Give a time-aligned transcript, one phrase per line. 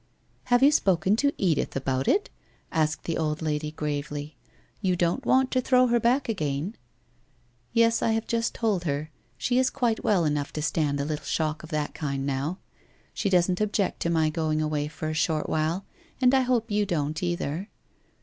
[0.45, 2.31] 'Have you spoken to Edith about it?'
[2.71, 4.35] asked the old lady gravely.'
[4.81, 6.75] You don't want to throw her back again?'
[7.47, 9.11] * Yes, I have just told her.
[9.37, 12.57] She is quite well enough to stand a little shock of that kind now.
[13.13, 15.85] She doesn't object to my going away for a short while,
[16.19, 17.69] and I hope you don't either?'